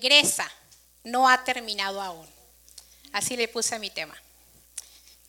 [0.00, 0.50] regresa,
[1.04, 2.26] no ha terminado aún.
[3.12, 4.16] Así le puse a mi tema.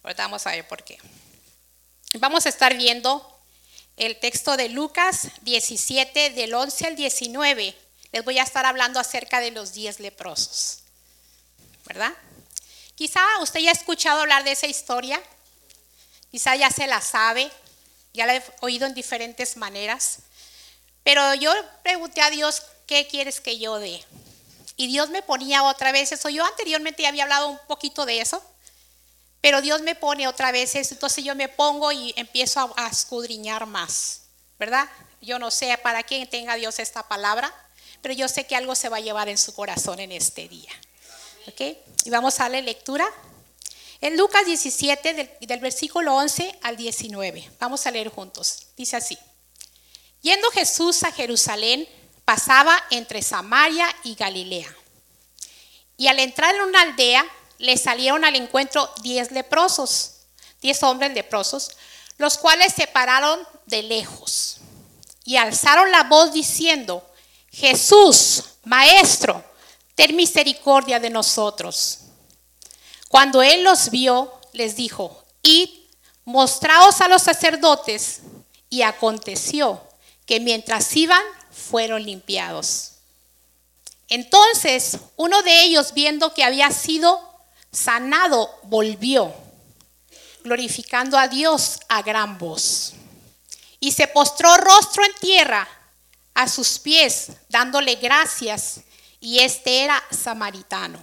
[0.04, 0.98] Ahorita vamos a ver por qué.
[2.20, 3.40] Vamos a estar viendo
[3.98, 7.76] el texto de Lucas 17, del 11 al 19.
[8.14, 10.80] Les voy a estar hablando acerca de los 10 leprosos.
[11.86, 12.14] ¿Verdad?
[12.96, 15.22] Quizá usted ya ha escuchado hablar de esa historia.
[16.32, 17.52] Quizá ya se la sabe.
[18.14, 20.20] Ya la he oído en diferentes maneras.
[21.04, 24.02] Pero yo pregunté a Dios, ¿qué quieres que yo dé?
[24.82, 26.28] Y Dios me ponía otra vez eso.
[26.30, 28.44] Yo anteriormente había hablado un poquito de eso,
[29.40, 30.96] pero Dios me pone otra vez eso.
[30.96, 34.24] Entonces yo me pongo y empiezo a, escudriñar más,
[34.58, 34.90] ¿verdad?
[35.22, 37.54] Yo no sé para quién tenga Dios esta palabra,
[38.02, 40.72] pero yo sé que algo se va a llevar en su corazón en este día.
[41.46, 41.62] ¿Ok?
[42.06, 43.08] Y vamos a la lectura.
[44.02, 47.52] En Lucas 17, del, del versículo 11 al 19.
[47.60, 48.66] Vamos a leer juntos.
[48.76, 49.16] Dice así.
[50.24, 51.88] Yendo Jesús a Jerusalén,
[52.32, 54.74] pasaba entre Samaria y Galilea.
[55.98, 57.26] Y al entrar en una aldea,
[57.58, 60.14] le salieron al encuentro diez leprosos,
[60.62, 61.72] diez hombres leprosos,
[62.16, 64.62] los cuales se pararon de lejos
[65.26, 67.06] y alzaron la voz diciendo,
[67.52, 69.44] Jesús, Maestro,
[69.96, 72.00] ten misericordia de nosotros.
[73.10, 75.70] Cuando él los vio, les dijo, id,
[76.24, 78.22] mostraos a los sacerdotes.
[78.70, 79.86] Y aconteció
[80.26, 81.22] que mientras iban,
[81.52, 82.94] fueron limpiados.
[84.08, 87.20] Entonces uno de ellos, viendo que había sido
[87.72, 89.34] sanado, volvió,
[90.44, 92.94] glorificando a Dios a gran voz.
[93.80, 95.68] Y se postró rostro en tierra
[96.34, 98.82] a sus pies, dándole gracias,
[99.20, 101.02] y este era samaritano.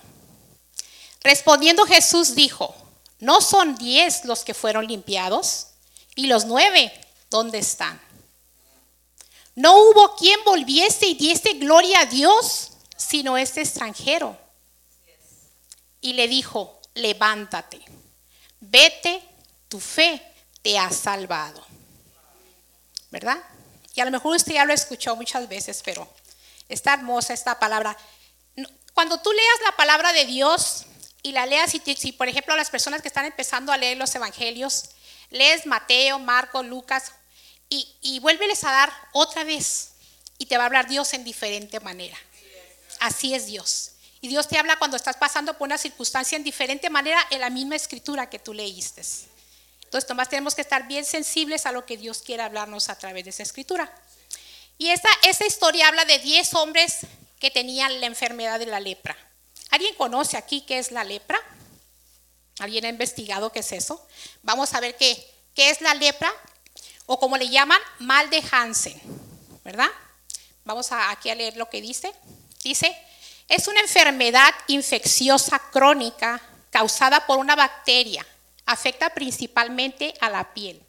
[1.23, 2.75] Respondiendo Jesús dijo,
[3.21, 5.69] ¿no son diez los que fueron limpiados?
[6.15, 6.93] ¿Y los nueve
[7.31, 8.01] dónde están?
[9.59, 14.39] No hubo quien volviese y diese gloria a Dios, sino este extranjero.
[16.01, 17.81] Y le dijo, levántate,
[18.61, 19.21] vete,
[19.67, 20.23] tu fe
[20.63, 21.61] te ha salvado.
[23.11, 23.39] ¿Verdad?
[23.97, 26.09] Y a lo mejor usted ya lo escuchó muchas veces, pero
[26.69, 27.97] está hermosa esta palabra.
[28.95, 30.85] Cuando tú leas la palabra de Dios
[31.25, 34.91] y la leas, si por ejemplo las personas que están empezando a leer los evangelios,
[35.31, 37.11] lees Mateo, Marco, Lucas,
[37.69, 39.91] y, y vuélveles a dar otra vez
[40.39, 42.17] y te va a hablar Dios en diferente manera.
[43.01, 43.93] Así es Dios.
[44.21, 47.51] Y Dios te habla cuando estás pasando por una circunstancia en diferente manera en la
[47.51, 49.03] misma escritura que tú leíste.
[49.85, 53.25] Entonces, nomás tenemos que estar bien sensibles a lo que Dios quiere hablarnos a través
[53.25, 53.91] de esa escritura.
[54.77, 56.99] Y esta, esta historia habla de 10 hombres
[57.39, 59.17] que tenían la enfermedad de la lepra.
[59.71, 61.41] ¿Alguien conoce aquí qué es la lepra?
[62.59, 64.05] ¿Alguien ha investigado qué es eso?
[64.43, 66.33] Vamos a ver qué, qué es la lepra
[67.11, 69.01] o como le llaman, mal de Hansen,
[69.65, 69.89] ¿verdad?
[70.65, 72.13] Vamos a, aquí a leer lo que dice.
[72.63, 72.95] Dice,
[73.49, 78.27] es una enfermedad infecciosa crónica causada por una bacteria.
[78.67, 80.83] Afecta principalmente a la piel,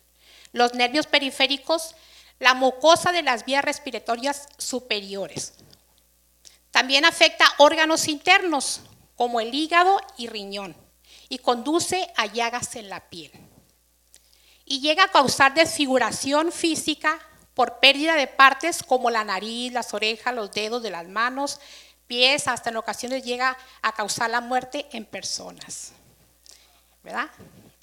[0.51, 1.95] los nervios periféricos,
[2.37, 5.53] la mucosa de las vías respiratorias superiores.
[6.71, 8.81] También afecta órganos internos
[9.15, 10.75] como el hígado y riñón
[11.29, 13.31] y conduce a llagas en la piel
[14.69, 17.19] y llega a causar desfiguración física
[17.55, 21.59] por pérdida de partes como la nariz, las orejas, los dedos de las manos,
[22.05, 25.91] pies, hasta en ocasiones llega a causar la muerte en personas.
[27.03, 27.29] ¿Verdad?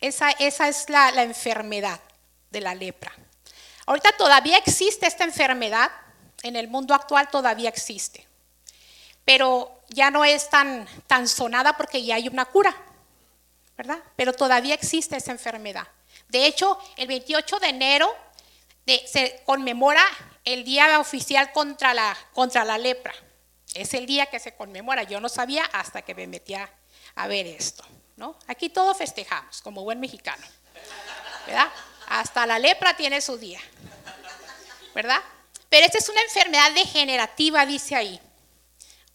[0.00, 2.00] Esa, esa es la, enfermedad
[2.50, 3.12] de la lepra.
[3.84, 5.90] Ahorita todavía existe esta enfermedad,
[6.42, 8.24] en el mundo actual todavía existe,
[9.24, 12.76] pero ya no es tan, tan sonada porque ya hay una cura,
[13.76, 13.98] ¿verdad?
[14.14, 15.88] Pero todavía existe esa enfermedad.
[16.28, 18.14] De hecho, el 28 de enero
[19.06, 20.04] se conmemora
[20.44, 23.14] el día oficial contra la, contra la lepra.
[23.74, 25.02] Es el día que se conmemora.
[25.02, 26.70] Yo no sabía hasta que me metí a,
[27.26, 27.84] ver esto.
[28.16, 28.38] ¿no?
[28.46, 30.44] Aquí todos festejamos, como buen mexicano.
[31.46, 31.68] ¿Verdad?
[32.08, 33.60] Hasta la lepra tiene su día.
[34.94, 35.20] ¿Verdad?
[35.68, 38.20] Pero esta es una enfermedad degenerativa, dice ahí.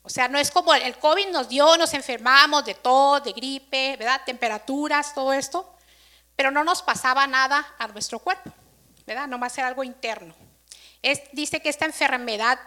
[0.03, 3.95] O sea, no es como el COVID nos dio, nos enfermamos de todo, de gripe,
[3.97, 4.21] ¿verdad?
[4.25, 5.70] Temperaturas, todo esto
[6.41, 8.51] pero no nos pasaba nada a nuestro cuerpo,
[9.05, 9.27] ¿verdad?
[9.27, 10.33] Nomás era algo interno.
[11.03, 12.59] Es, dice que esta enfermedad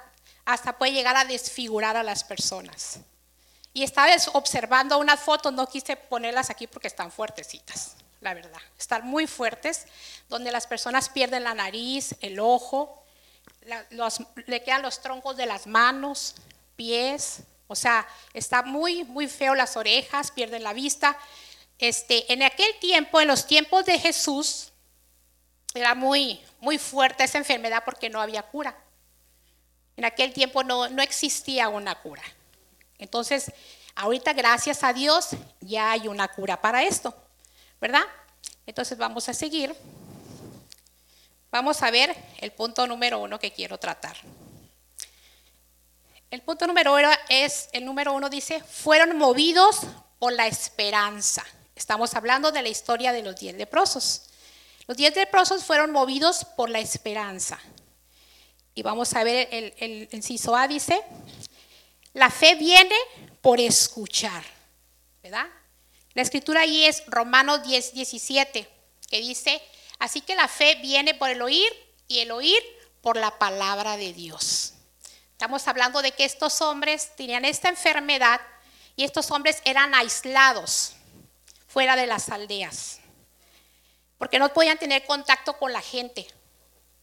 [0.45, 3.01] hasta puede llegar a desfigurar a las personas.
[3.73, 8.61] Y estaba observando unas fotos, no quise ponerlas aquí porque están fuertecitas, la verdad.
[8.79, 9.87] Están muy fuertes,
[10.29, 13.05] donde las personas pierden la nariz, el ojo,
[14.47, 16.37] le quedan los troncos de las manos,
[16.77, 21.19] pies, o sea, está muy, muy feo las orejas, pierden la vista.
[21.79, 24.73] Este, en aquel tiempo, en los tiempos de Jesús,
[25.75, 28.77] era muy, muy fuerte esa enfermedad porque no había cura.
[29.97, 32.23] En aquel tiempo no, no existía una cura.
[32.99, 33.53] Entonces,
[33.97, 35.31] ahorita gracias a Dios
[35.61, 37.15] ya hay una cura para esto,
[37.81, 38.05] ¿verdad?
[38.67, 39.75] Entonces vamos a seguir.
[41.51, 44.17] Vamos a ver el punto número uno que quiero tratar.
[46.31, 49.81] El punto número uno es, el número uno dice, fueron movidos
[50.19, 51.45] por la esperanza.
[51.75, 54.23] Estamos hablando de la historia de los diez leprosos.
[54.87, 57.59] Los diez leprosos fueron movidos por la esperanza.
[58.75, 61.01] Y vamos a ver el, el inciso A dice,
[62.13, 62.97] la fe viene
[63.41, 64.45] por escuchar,
[65.23, 65.47] ¿verdad?
[66.13, 68.69] La escritura ahí es Romanos 10, 17,
[69.09, 69.61] que dice,
[69.99, 71.73] así que la fe viene por el oír
[72.09, 72.63] y el oír
[73.01, 74.75] por la palabra de Dios.
[75.33, 78.41] Estamos hablando de que estos hombres tenían esta enfermedad
[78.97, 80.95] y estos hombres eran aislados
[81.75, 83.01] fuera de las aldeas,
[84.17, 86.25] porque no podían tener contacto con la gente,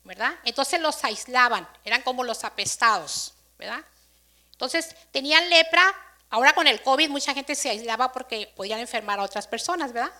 [0.06, 0.33] ¿verdad?
[0.45, 3.83] Entonces los aislaban, eran como los apestados, ¿verdad?
[4.53, 5.83] Entonces tenían lepra,
[6.29, 10.13] ahora con el COVID mucha gente se aislaba porque podían enfermar a otras personas, ¿verdad?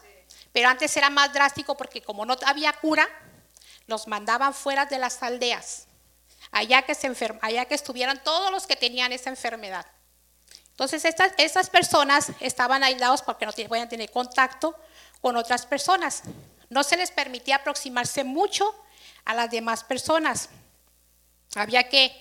[0.51, 3.07] Pero antes era más drástico porque como no había cura,
[3.88, 5.88] los mandaban fuera de las aldeas,
[6.51, 7.09] allá que, se
[7.42, 9.86] allá que estuvieran todos los que tenían esa enfermedad.
[10.81, 11.06] Entonces
[11.38, 14.75] estas, personas estaban aislados porque no podían tener contacto
[15.22, 16.24] con otras personas.
[16.69, 18.74] No se les permitía aproximarse mucho
[19.24, 20.50] a las demás personas.
[21.54, 22.12] Había que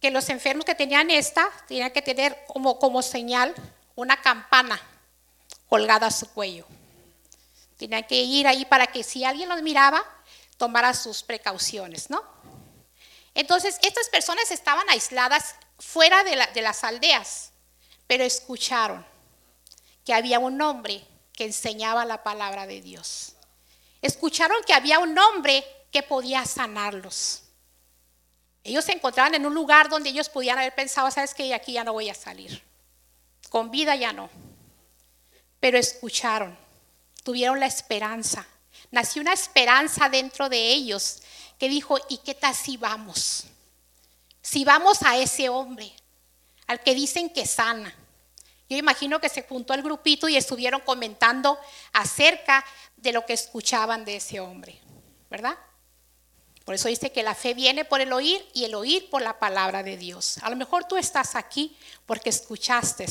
[0.00, 3.54] que los enfermos que tenían esta tenían que tener como, como señal
[3.96, 4.80] una campana
[5.68, 6.66] colgada a su cuello.
[7.76, 10.02] Tenían que ir ahí para que si alguien los miraba,
[10.56, 12.22] tomara sus precauciones, ¿no?
[13.34, 17.50] Entonces, estas personas estaban aisladas fuera de las aldeas,
[18.06, 19.04] pero escucharon
[20.04, 23.34] que había un hombre que enseñaba la palabra de Dios.
[24.02, 27.42] Escucharon que había un hombre que podía sanarlos.
[28.62, 31.84] Ellos se encontraban en un lugar donde ellos podían haber pensado, sabes que aquí ya
[31.84, 32.62] no voy a salir.
[33.50, 34.30] Con vida ya no.
[35.60, 36.56] Pero escucharon,
[37.22, 38.46] tuvieron la esperanza.
[38.90, 41.22] Nació una esperanza dentro de ellos
[41.58, 43.44] que dijo, ¿y qué tal si vamos?
[44.42, 45.92] Si vamos a ese hombre,
[46.66, 47.94] al que dicen que sana.
[48.68, 51.58] Yo imagino que se juntó el grupito y estuvieron comentando
[51.92, 52.64] acerca
[52.96, 54.80] de lo que escuchaban de ese hombre,
[55.30, 55.58] ¿verdad?
[56.64, 59.38] Por eso dice que la fe viene por el oír y el oír por la
[59.38, 60.38] palabra de Dios.
[60.40, 61.76] A lo mejor tú estás aquí
[62.06, 63.06] porque escuchaste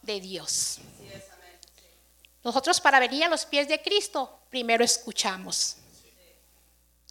[0.00, 0.78] de Dios.
[2.42, 5.76] Nosotros para venir a los pies de Cristo, primero escuchamos.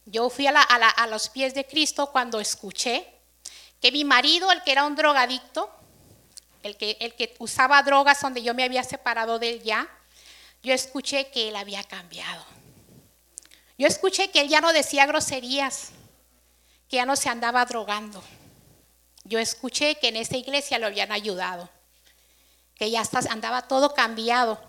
[0.05, 3.20] Yo fui a, los pies de Cristo cuando escuché
[3.81, 5.69] que mi marido, el que era un drogadicto,
[6.63, 9.89] el que, el que usaba drogas donde yo me había separado de él ya,
[10.63, 12.45] yo escuché que él había cambiado
[13.81, 15.89] yo escuché que él ya no decía groserías,
[16.87, 18.23] que ya no se andaba drogando.
[19.23, 21.67] Yo escuché que en esa iglesia lo habían ayudado,
[22.75, 23.01] que ya
[23.31, 24.61] andaba todo cambiado,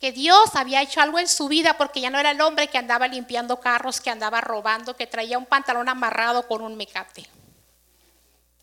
[0.00, 2.78] que Dios había hecho algo en su vida porque ya no era el hombre que
[2.78, 7.26] andaba limpiando carros, que andaba robando, que traía un pantalón amarrado con un mecate.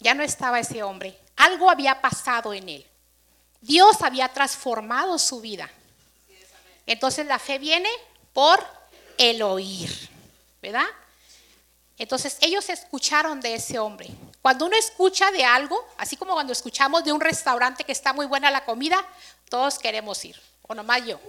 [0.02, 1.18] Ya no estaba ese hombre.
[1.38, 2.86] Algo había pasado en él.
[3.62, 5.70] Dios había transformado su vida.
[6.88, 7.90] Entonces la fe viene
[8.34, 8.66] por
[9.18, 10.10] el oír,
[10.62, 10.88] ¿verdad?
[11.98, 14.10] Entonces ellos escucharon de ese hombre.
[14.42, 18.26] Cuando uno escucha de algo, así como cuando escuchamos de un restaurante que está muy
[18.26, 19.06] buena la comida,
[19.50, 21.20] todos queremos ir, o nomás yo.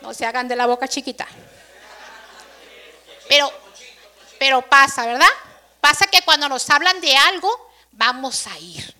[0.00, 1.28] No se hagan de la boca chiquita.
[3.28, 3.52] Pero,
[4.38, 5.28] pero pasa, ¿verdad?
[5.82, 7.50] Pasa que cuando nos hablan de algo,
[7.90, 8.94] vamos a ir.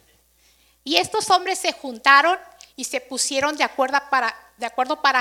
[0.82, 2.36] Y estos hombres se juntaron
[2.74, 4.68] y se pusieron de acuerdo para, de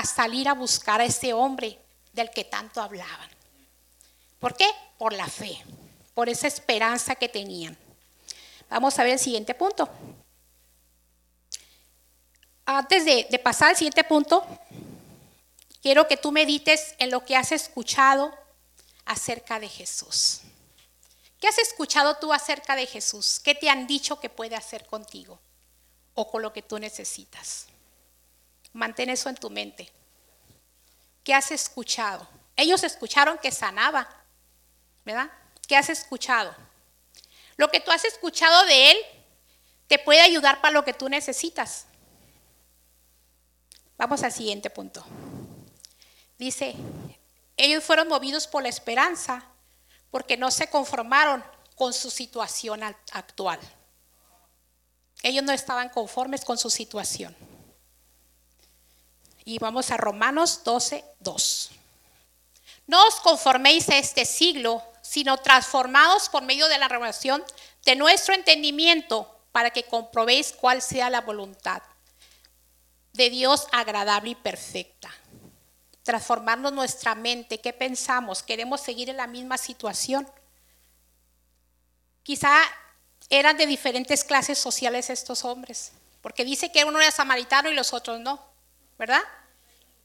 [0.04, 1.78] salir a buscar a ese hombre
[2.12, 3.30] del que tanto hablaban.
[4.40, 4.68] ¿Por qué?
[4.98, 5.62] Por la fe,
[6.14, 7.78] por esa esperanza que tenían.
[8.68, 9.88] Vamos a ver el siguiente punto.
[12.66, 14.44] Antes de, pasar al siguiente punto,
[15.80, 18.36] quiero que tú medites en lo que has escuchado
[19.04, 20.40] acerca de Jesús.
[21.42, 23.40] ¿Qué has escuchado tú acerca de Jesús?
[23.42, 25.40] ¿Qué te han dicho que puede hacer contigo
[26.14, 27.66] o con lo que tú necesitas?
[28.72, 29.90] Mantén eso en tu mente.
[31.24, 32.28] ¿Qué has escuchado?
[32.54, 34.08] Ellos escucharon que sanaba,
[35.04, 35.32] ¿verdad?
[35.66, 36.54] ¿Qué has escuchado?
[37.56, 38.98] Lo que tú has escuchado de Él
[39.88, 41.86] te puede ayudar para lo que tú necesitas.
[43.98, 45.04] Vamos al siguiente punto.
[46.38, 46.76] Dice,
[47.56, 49.48] ellos fueron movidos por la esperanza
[50.12, 51.42] porque no se conformaron
[51.74, 53.58] con su situación actual.
[55.22, 57.34] Ellos no estaban conformes con su situación.
[59.44, 61.70] Y vamos a Romanos 12, 2.
[62.86, 67.42] No os conforméis a este siglo, sino transformados por medio de la revelación
[67.84, 71.82] de nuestro entendimiento para que comprobéis cuál sea la voluntad
[73.14, 75.10] de Dios agradable y perfecta.
[76.02, 78.42] Transformarnos nuestra mente, ¿qué pensamos?
[78.42, 80.28] ¿Queremos seguir en la misma situación?
[82.22, 82.58] Quizá
[83.30, 87.92] eran de diferentes clases sociales estos hombres, porque dice que uno era samaritano y los
[87.92, 88.44] otros no,
[88.98, 89.22] ¿verdad?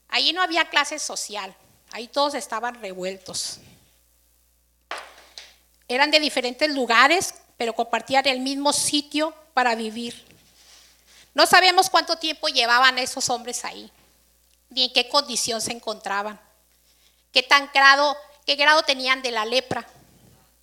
[0.10, 1.56] Allí no había clase social,
[1.92, 3.60] ahí todos estaban revueltos.
[5.88, 10.26] Eran de diferentes lugares, pero compartían el mismo sitio para vivir.
[11.34, 13.92] No sabemos cuánto tiempo llevaban esos hombres ahí,
[14.70, 16.40] ni en qué condición se encontraban,
[17.32, 19.88] qué tan grado, qué grado tenían de la lepra.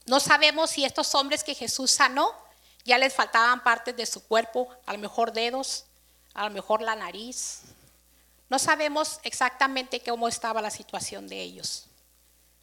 [0.06, 2.32] No sabemos si estos hombres que Jesús sanó
[2.84, 5.86] ya les faltaban partes de su cuerpo, a lo mejor dedos,
[6.34, 7.62] a lo mejor la nariz.
[8.50, 11.86] No sabemos exactamente cómo estaba la situación de ellos,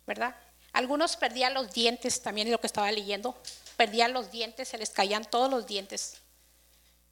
[0.05, 0.36] ¿verdad?
[0.74, 3.36] Algunos perdían los dientes, también lo que estaba leyendo,
[3.75, 6.17] perdían los dientes, se les caían todos los dientes.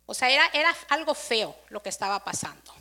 [0.05, 2.73] O sea, era, era algo feo lo que estaba pasando.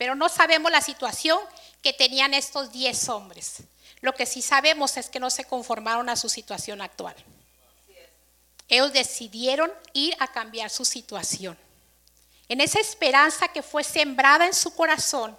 [0.00, 1.38] Pero no sabemos la situación
[1.82, 3.56] que tenían estos diez hombres.
[4.00, 7.14] Lo que sí sabemos es que no se conformaron a su situación actual.
[8.66, 11.58] Ellos decidieron ir a cambiar su situación.
[12.48, 15.38] En esa esperanza que fue sembrada en su corazón,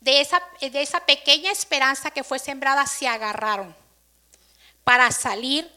[0.00, 3.76] de esa, de esa pequeña esperanza que fue sembrada, se agarraron
[4.84, 5.70] para salir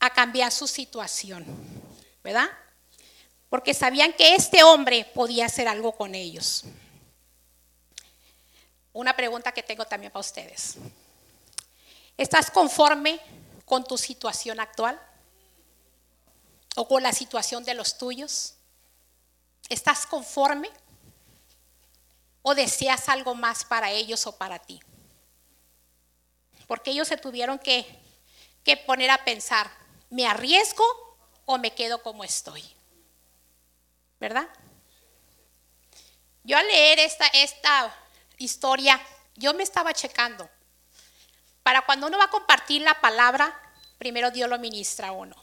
[0.00, 1.44] a cambiar su situación,
[2.24, 2.48] ¿verdad?
[3.50, 6.64] Porque sabían que este hombre podía hacer algo con ellos.
[8.96, 10.76] Una pregunta que tengo también para ustedes.
[12.16, 13.20] ¿Estás conforme
[13.66, 14.98] con tu situación actual?
[16.76, 18.54] ¿O con la situación de los tuyos?
[19.68, 20.70] ¿Estás conforme?
[22.40, 24.80] ¿O deseas algo más para ellos o para ti?
[26.66, 27.86] Porque ellos se tuvieron que
[28.64, 29.70] que poner a pensar,
[30.10, 30.84] ¿me arriesgo
[31.44, 32.64] o me quedo como estoy?
[34.18, 34.48] ¿Verdad?
[36.42, 37.94] Yo al leer esta, esta
[38.38, 39.00] historia,
[39.34, 40.48] yo me estaba checando.
[41.62, 43.60] Para cuando uno va a compartir la palabra,
[43.98, 45.36] primero Dios lo ministra a uno.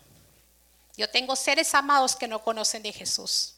[0.96, 3.56] Yo tengo seres amados que no conocen de Jesús.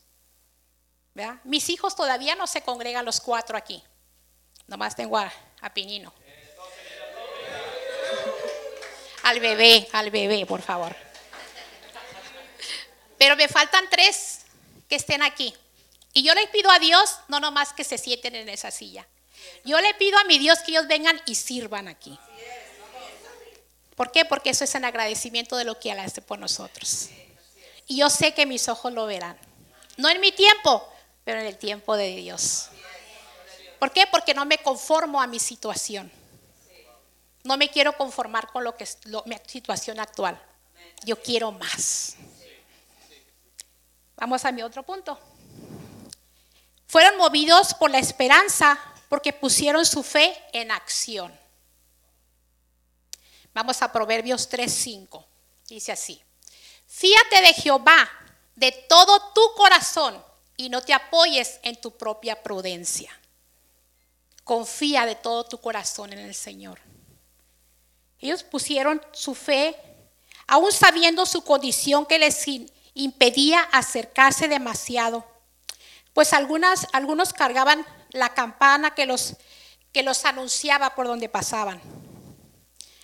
[1.16, 1.40] ¿verdad?
[1.46, 3.82] Mis hijos todavía no se congregan los cuatro aquí.
[4.68, 6.14] Nomás tengo a, a Pinino.
[9.24, 10.96] Al bebé, al bebé, por favor.
[13.18, 14.42] Pero me faltan tres
[14.88, 15.56] que estén aquí.
[16.14, 19.08] Y yo le pido a Dios, no nomás que se sienten en esa silla.
[19.64, 22.18] Yo le pido a mi Dios que ellos vengan y sirvan aquí.
[23.96, 24.26] ¿Por qué?
[24.26, 27.10] Porque eso es en agradecimiento de lo que Él hace por nosotros.
[27.88, 29.38] Y yo sé que mis ojos lo verán.
[29.98, 30.88] No en mi tiempo,
[31.24, 32.70] pero en el tiempo de Dios.
[33.80, 34.06] ¿Por qué?
[34.08, 36.12] Porque no me conformo a mi situación.
[37.44, 40.42] No me quiero conformar con lo que es mi situación actual.
[41.04, 42.16] Yo quiero más.
[44.18, 45.20] Vamos a mi otro punto.
[46.88, 51.38] Fueron movidos por la esperanza porque pusieron su fe en acción.
[53.54, 55.26] Vamos a Proverbios 3:5.
[55.68, 56.22] Dice así:
[56.88, 58.10] Fíate de Jehová
[58.56, 60.24] de todo tu corazón
[60.58, 63.18] y no te apoyes en tu propia prudencia.
[64.44, 66.80] Confía de todo tu corazón en el Señor.
[68.20, 69.76] Ellos pusieron su fe,
[70.48, 72.46] aún sabiendo su condición que les
[72.94, 75.26] impedía acercarse demasiado.
[76.14, 79.36] Pues algunas, algunos cargaban la campana que los,
[79.92, 81.82] que los anunciaba por donde pasaban.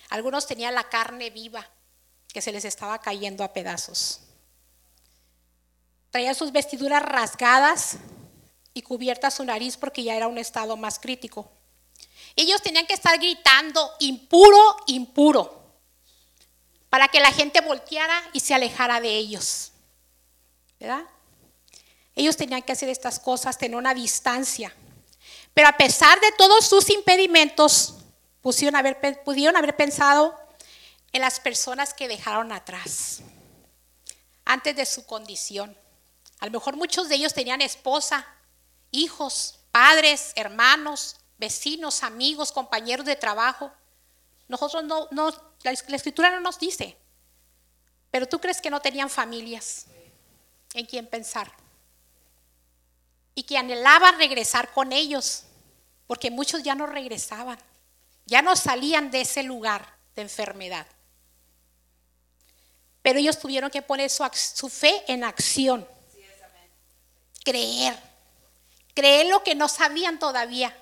[0.08, 1.68] Algunos tenían la carne viva
[2.32, 4.20] que se les estaba cayendo a pedazos.
[6.10, 7.96] Traían sus vestiduras rasgadas
[8.74, 11.50] y cubierta su nariz porque ya era un estado más crítico.
[12.36, 15.62] Ellos tenían que estar gritando, impuro, impuro,
[16.88, 19.72] para que la gente volteara y se alejara de ellos.
[20.78, 21.04] ¿Verdad?
[22.14, 24.74] Ellos tenían que hacer estas cosas, tener una distancia.
[25.54, 27.94] Pero a pesar de todos sus impedimentos,
[28.40, 30.38] pudieron haber, pudieron haber pensado
[31.12, 33.20] en las personas que dejaron atrás,
[34.44, 35.76] antes de su condición.
[36.40, 38.26] A lo mejor muchos de ellos tenían esposa,
[38.90, 43.72] hijos, padres, hermanos, vecinos, amigos, compañeros de trabajo.
[44.48, 45.30] Nosotros no, no
[45.62, 46.96] la, escritura no nos dice.
[48.10, 49.86] Pero tú crees que no tenían familias
[50.74, 51.52] en quien pensar.
[53.34, 55.44] Y que anhelaban regresar con ellos,
[56.06, 57.58] porque muchos ya no regresaban,
[58.26, 60.86] ya no salían de ese lugar de enfermedad.
[63.02, 65.86] Pero ellos tuvieron que poner su, su fe en acción.
[67.44, 67.98] Creer.
[68.94, 70.76] Creer lo que no sabían todavía.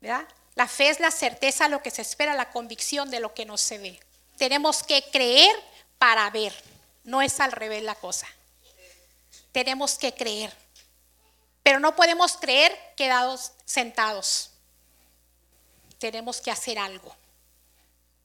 [0.00, 3.44] La fe es la certeza de lo que se espera, la convicción de lo que
[3.44, 4.00] no se ve.
[4.36, 5.54] Tenemos que creer
[5.98, 6.54] para ver,
[7.04, 8.26] no es al revés la cosa.
[9.52, 10.52] tenemos que creer.
[11.66, 14.52] Pero no podemos creer quedados sentados.
[15.98, 17.16] Tenemos que hacer algo.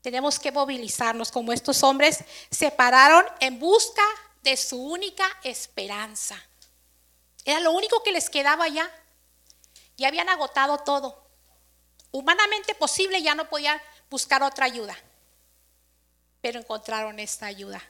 [0.00, 2.20] Tenemos que movilizarnos como estos hombres
[2.52, 4.04] se pararon en busca
[4.44, 6.40] de su única esperanza.
[7.44, 8.88] Era lo único que les quedaba ya.
[9.96, 11.28] Ya habían agotado todo.
[12.12, 14.96] Humanamente posible ya no podían buscar otra ayuda.
[16.40, 17.82] Pero encontraron esta ayuda.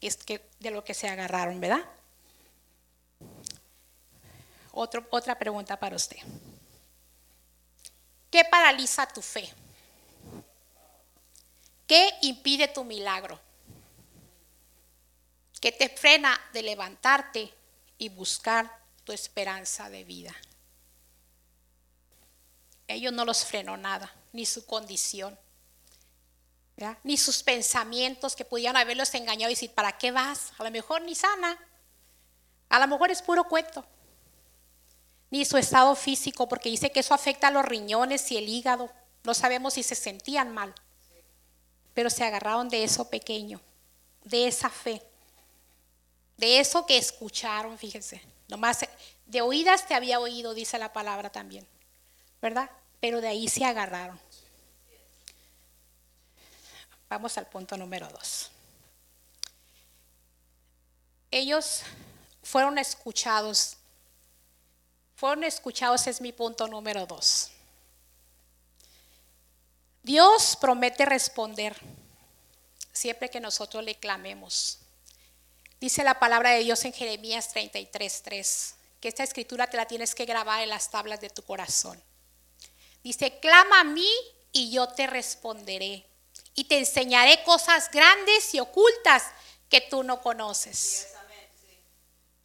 [0.00, 1.84] Es de lo que se agarraron, ¿verdad?
[4.72, 6.18] Otra pregunta para usted.
[8.30, 9.52] ¿Qué paraliza tu fe?
[11.86, 13.38] ¿Qué impide tu milagro?
[15.60, 17.52] ¿Qué te frena de levantarte
[17.98, 20.34] y buscar tu esperanza de vida?
[22.88, 25.38] Ellos no los frenó nada, ni su condición,
[27.04, 30.52] ni sus pensamientos que pudieran haberlos engañado y decir, ¿para qué vas?
[30.58, 31.58] A lo mejor ni sana,
[32.70, 33.86] a lo mejor es puro cuento
[35.32, 38.92] ni su estado físico, porque dice que eso afecta a los riñones y el hígado.
[39.24, 40.74] No sabemos si se sentían mal,
[41.94, 43.58] pero se agarraron de eso pequeño,
[44.24, 45.02] de esa fe,
[46.36, 48.20] de eso que escucharon, fíjense.
[48.46, 48.80] Nomás
[49.24, 51.66] de oídas te había oído, dice la palabra también,
[52.42, 52.70] ¿verdad?
[53.00, 54.20] Pero de ahí se agarraron.
[57.08, 58.50] Vamos al punto número dos.
[61.30, 61.84] Ellos
[62.42, 63.78] fueron escuchados
[65.22, 67.52] fueron escuchados es mi punto número dos.
[70.02, 71.76] Dios promete responder
[72.92, 74.80] siempre que nosotros le clamemos.
[75.78, 80.24] Dice la palabra de Dios en Jeremías 33:3, que esta escritura te la tienes que
[80.24, 82.02] grabar en las tablas de tu corazón.
[83.04, 84.10] Dice, clama a mí
[84.50, 86.04] y yo te responderé
[86.56, 89.22] y te enseñaré cosas grandes y ocultas
[89.68, 91.12] que tú no conoces.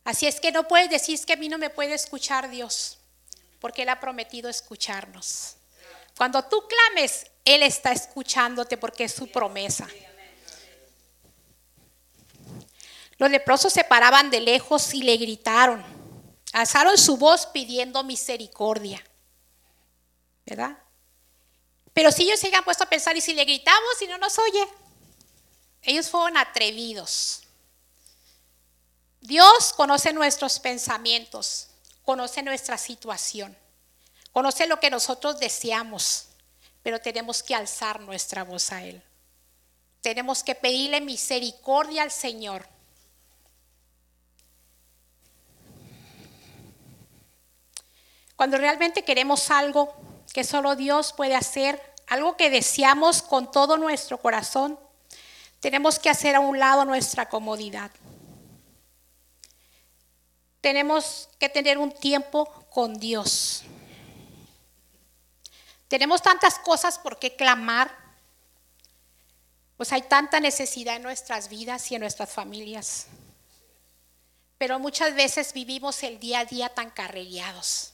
[0.08, 2.98] Así es que no puedes decir que a mí no me puede escuchar Dios,
[3.60, 5.58] porque Él ha prometido escucharnos.
[6.16, 9.86] Cuando tú clames, Él está escuchándote porque es su promesa.
[13.18, 15.84] Los leprosos se paraban de lejos y le gritaron.
[16.54, 19.04] Alzaron su voz pidiendo misericordia.
[20.46, 20.78] ¿Verdad?
[21.92, 24.66] Pero si ellos se puesto a pensar, ¿y si le gritamos y no nos oye?
[25.82, 27.47] Ellos fueron atrevidos.
[29.28, 31.68] Dios conoce nuestros pensamientos,
[32.06, 33.58] conoce nuestra situación,
[34.32, 36.30] conoce lo que nosotros deseamos,
[36.82, 39.04] pero tenemos que alzar nuestra voz a Él.
[40.00, 42.70] Tenemos que pedirle misericordia al Señor.
[48.38, 49.94] Cuando realmente queremos algo
[50.32, 54.80] que solo Dios puede hacer, algo que deseamos con todo nuestro corazón,
[55.60, 57.92] tenemos que hacer a un lado nuestra comodidad
[60.62, 63.64] tenemos que tener un tiempo con Dios.
[65.88, 67.96] Tenemos tantas cosas por qué clamar.
[69.78, 73.08] Pues hay tanta necesidad en nuestras vidas y en nuestras familias.
[74.58, 77.94] Pero muchas veces vivimos el día a día tan carrellados.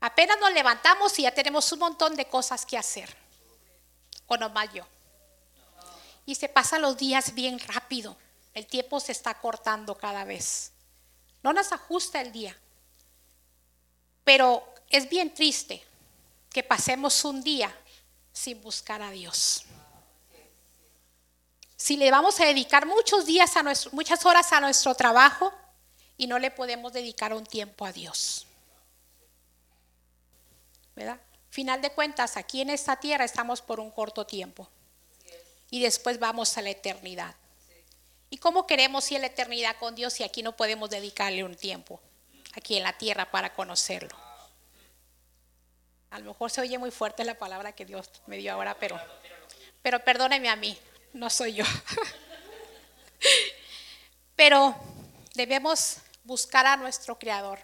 [0.00, 3.14] Apenas nos levantamos y ya tenemos un montón de cosas que hacer.
[4.26, 4.86] O nomás yo.
[6.24, 8.16] Y se pasan los días bien rápido.
[8.54, 10.72] El tiempo se está cortando cada vez.
[11.48, 12.54] No nos ajusta el día.
[14.22, 15.82] Pero es bien triste
[16.50, 17.74] que pasemos un día
[18.34, 19.64] sin buscar a Dios.
[21.74, 25.50] Si le vamos a dedicar muchos días a nuestro, muchas horas a nuestro trabajo
[26.18, 28.46] y no le podemos dedicar un tiempo a Dios.
[30.94, 31.18] ¿Verdad?
[31.48, 34.68] Final de cuentas, aquí en esta tierra estamos por un corto tiempo
[35.70, 37.34] y después vamos a la eternidad.
[38.30, 41.54] ¿Y cómo queremos ir a la eternidad con Dios si aquí no podemos dedicarle un
[41.54, 42.00] tiempo,
[42.54, 44.14] aquí en la tierra, para conocerlo?
[46.10, 49.00] A lo mejor se oye muy fuerte la palabra que Dios me dio ahora, pero,
[49.82, 50.76] pero perdóneme a mí,
[51.12, 51.64] no soy yo.
[54.36, 54.74] pero
[55.34, 57.58] debemos buscar a nuestro Creador.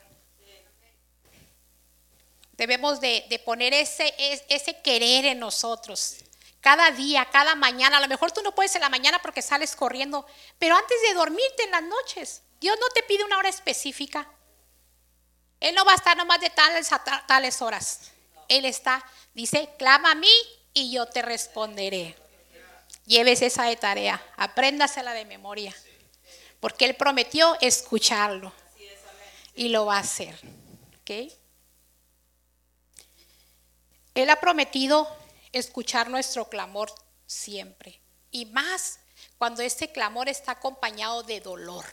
[2.52, 4.14] Debemos de, de poner ese,
[4.48, 6.18] ese querer en nosotros,
[6.64, 7.98] cada día, cada mañana.
[7.98, 10.26] A lo mejor tú no puedes en la mañana porque sales corriendo,
[10.58, 14.26] pero antes de dormirte en las noches, Dios no te pide una hora específica.
[15.60, 18.12] Él no va a estar nomás de tales a tales horas.
[18.48, 20.32] Él está, dice, clama a mí
[20.72, 22.16] y yo te responderé.
[23.04, 25.76] Lleves esa de tarea, apréndasela de memoria,
[26.60, 28.54] porque Él prometió escucharlo
[29.54, 30.34] y lo va a hacer.
[34.14, 35.23] Él ha prometido
[35.58, 36.92] escuchar nuestro clamor
[37.26, 38.00] siempre.
[38.30, 38.98] Y más
[39.38, 41.84] cuando este clamor está acompañado de dolor.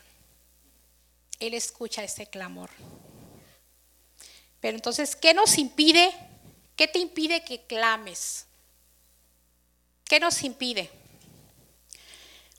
[1.39, 2.69] Él escucha ese clamor.
[4.59, 6.11] Pero entonces, ¿qué nos impide?
[6.75, 8.45] ¿Qué te impide que clames?
[10.05, 10.91] ¿Qué nos impide?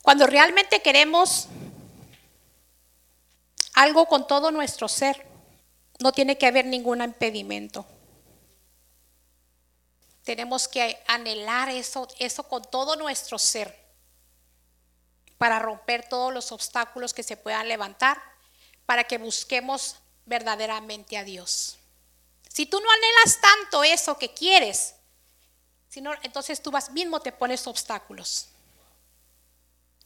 [0.02, 1.48] Cuando realmente queremos
[3.74, 5.24] algo con todo nuestro ser,
[6.00, 7.86] no tiene que haber ningún impedimento.
[10.24, 13.82] Tenemos que anhelar eso, eso con todo nuestro ser
[15.36, 18.22] para romper todos los obstáculos que se puedan levantar,
[18.86, 21.78] para que busquemos verdaderamente a Dios.
[22.48, 24.94] Si tú no anhelas tanto eso que quieres,
[25.88, 28.50] sino, entonces tú vas mismo te pones obstáculos.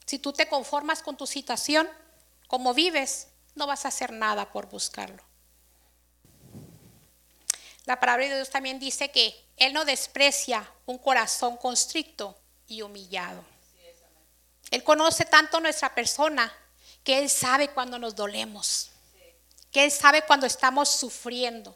[0.07, 1.87] Si tú te conformas con tu situación,
[2.47, 5.23] como vives, no vas a hacer nada por buscarlo.
[7.87, 13.45] La palabra de Dios también dice que Él no desprecia un corazón constricto y humillado.
[14.73, 16.53] Él conoce tanto nuestra persona
[17.05, 18.91] que Él sabe cuando nos dolemos,
[19.71, 21.75] que Él sabe cuando estamos sufriendo.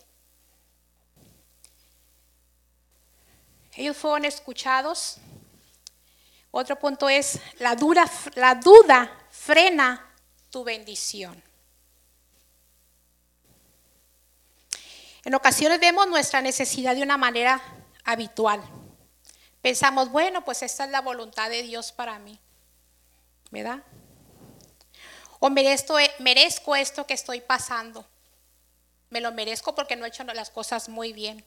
[3.76, 5.18] Ellos fueron escuchados.
[6.50, 7.76] Otro punto es, la,
[8.34, 10.12] la duda frena
[10.50, 11.40] tu bendición.
[15.24, 17.62] En ocasiones vemos nuestra necesidad de una manera
[18.04, 18.62] habitual.
[19.60, 22.40] Pensamos, bueno, pues esta es la voluntad de Dios para mí.
[23.50, 23.82] ¿Verdad?
[25.38, 28.06] O merezco, merezco esto que estoy pasando.
[29.10, 31.44] Me lo merezco porque no he hecho las cosas muy bien.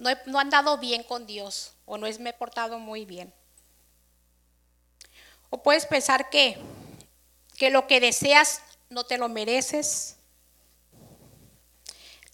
[0.00, 3.32] No, he, no han dado bien con Dios o no me he portado muy bien.
[5.50, 6.58] O puedes pensar que,
[7.56, 10.16] que lo que deseas no te lo mereces,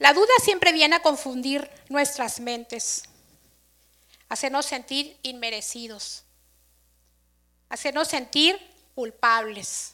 [0.00, 3.02] la duda siempre viene a confundir nuestras mentes,
[4.30, 6.24] hacernos sentir inmerecidos,
[7.68, 8.58] hacernos sentir
[8.94, 9.92] culpables.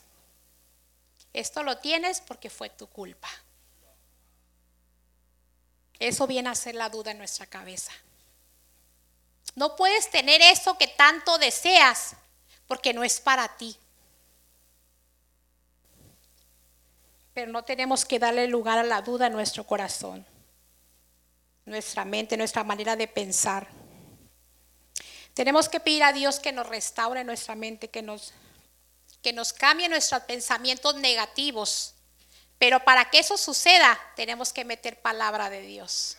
[1.33, 3.29] Esto lo tienes porque fue tu culpa.
[5.99, 7.93] Eso viene a ser la duda en nuestra cabeza.
[9.57, 12.15] No puedes tener eso que tanto deseas
[12.69, 13.77] porque no es para ti.
[17.37, 20.25] Pero no tenemos que darle lugar a la duda en nuestro corazón,
[21.67, 23.69] nuestra mente, nuestra manera de pensar.
[25.35, 28.33] Tenemos que pedir a Dios que nos restaure nuestra mente, que nos,
[29.21, 31.93] que nos cambie nuestros pensamientos negativos.
[32.59, 36.17] Pero para que eso suceda, tenemos que meter palabra de Dios.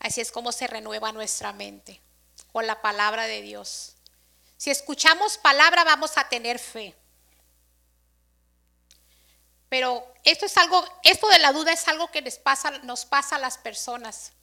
[0.00, 2.00] Así es como se renueva nuestra mente,
[2.50, 3.94] con la palabra de Dios.
[4.56, 6.92] Si escuchamos palabra, vamos a tener fe.
[9.72, 13.36] Pero esto es algo, esto de la duda es algo que les pasa, nos pasa
[13.36, 14.34] a las personas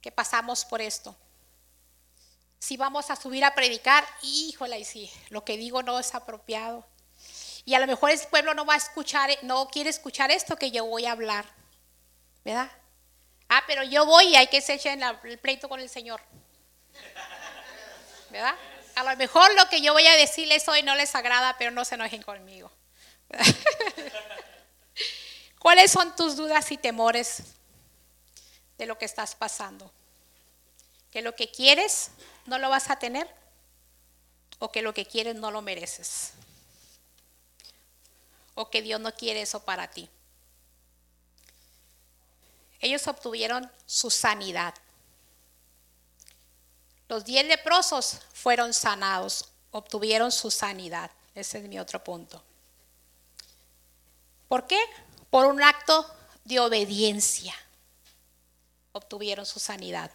[0.00, 1.16] que pasamos por esto.
[2.58, 6.84] Si vamos a subir a predicar, híjole, y si lo que digo no es apropiado.
[7.66, 10.72] Y a lo mejor el pueblo no va a escuchar, no quiere escuchar esto que
[10.72, 11.44] yo voy a hablar.
[12.44, 12.68] ¿Verdad?
[13.48, 16.20] Ah, pero yo voy y hay que se el pleito con el Señor.
[18.30, 18.56] ¿Verdad?
[18.96, 21.84] A lo mejor lo que yo voy a decirles hoy no les agrada, pero no
[21.84, 22.72] se enojen conmigo.
[25.58, 27.42] ¿Cuáles son tus dudas y temores
[28.78, 29.90] de lo que estás pasando?
[31.10, 32.10] ¿Que lo que quieres
[32.46, 33.28] no lo vas a tener?
[34.58, 36.32] ¿O que lo que quieres no lo mereces?
[38.54, 40.08] ¿O que Dios no quiere eso para ti?
[42.80, 44.74] Ellos obtuvieron su sanidad.
[47.08, 51.10] Los diez leprosos fueron sanados, obtuvieron su sanidad.
[51.34, 52.42] Ese es mi otro punto.
[54.48, 54.80] ¿Por qué?
[55.30, 56.06] Por un acto
[56.44, 57.54] de obediencia
[58.92, 60.10] obtuvieron su sanidad.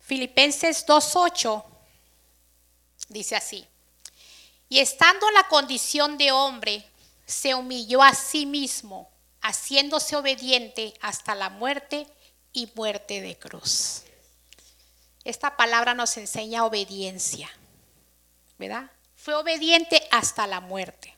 [0.00, 1.62] Filipenses 2.8
[3.08, 3.66] dice así,
[4.70, 6.84] y estando en la condición de hombre,
[7.26, 12.06] se humilló a sí mismo, haciéndose obediente hasta la muerte
[12.52, 14.02] y muerte de cruz.
[15.24, 17.50] Esta palabra nos enseña obediencia,
[18.56, 18.90] ¿verdad?
[19.14, 21.17] Fue obediente hasta la muerte.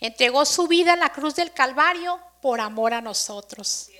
[0.00, 3.90] Entregó su vida en la cruz del Calvario por amor a nosotros.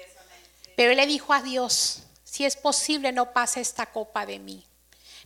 [0.76, 4.64] Pero él le dijo a Dios, si es posible no pase esta copa de mí,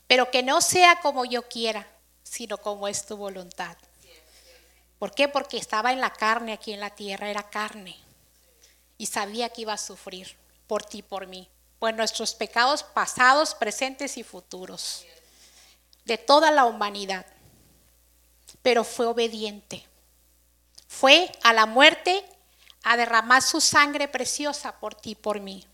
[0.07, 1.87] pero que no sea como yo quiera,
[2.23, 3.77] sino como es tu voluntad.
[4.99, 5.29] ¿Por qué?
[5.29, 7.99] Porque estaba en la carne aquí en la tierra, era carne.
[8.97, 14.17] Y sabía que iba a sufrir por ti, por mí, por nuestros pecados pasados, presentes
[14.17, 15.05] y futuros,
[16.05, 17.27] de toda la humanidad.
[18.63, 19.85] Pero fue obediente
[20.93, 22.23] fue a la muerte
[22.83, 25.67] a derramar su sangre preciosa por ti, por mí.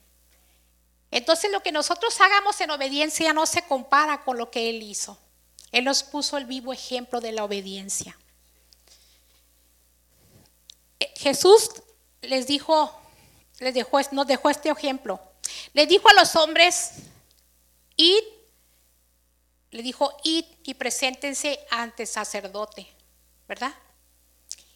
[1.10, 5.18] Entonces lo que nosotros hagamos en obediencia no se compara con lo que Él hizo.
[5.72, 8.16] Él nos puso el vivo ejemplo de la obediencia.
[11.00, 11.72] eh, Jesús
[12.22, 12.96] les dijo,
[13.58, 15.20] les dejó, nos dejó este ejemplo.
[15.72, 16.92] Les dijo a los hombres,
[17.96, 18.22] id,
[19.72, 22.86] le dijo, id y preséntense ante el sacerdote,
[23.48, 23.74] ¿verdad?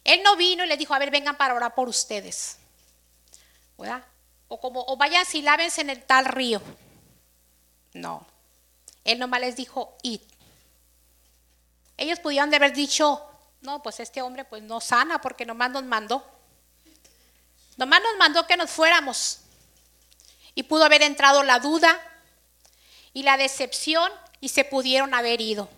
[0.03, 2.57] Él no vino y les dijo, a ver, vengan para orar por ustedes,
[3.77, 4.03] ¿verdad?
[4.47, 6.61] O como, o vayan y lávense en el tal río.
[7.93, 8.25] No,
[9.03, 10.21] él nomás les dijo, id.
[11.95, 13.23] Ellos pudieron haber dicho,
[13.61, 16.25] no, pues este hombre pues no sana porque nomás nos mandó.
[17.77, 19.39] Nomás nos mandó que nos fuéramos.
[20.55, 21.99] Y pudo haber entrado la duda
[23.13, 25.69] y la decepción y se pudieron haber ido.